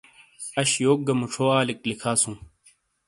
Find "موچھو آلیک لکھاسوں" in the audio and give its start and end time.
1.19-2.35